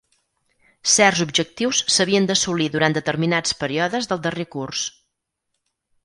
Certs 0.93 1.19
objectius 1.25 1.81
s'havien 1.95 2.25
d'assolir 2.31 2.69
durant 2.75 2.97
determinats 2.97 3.53
períodes 3.59 4.09
del 4.13 4.23
darrer 4.25 4.47
curs. 4.57 4.87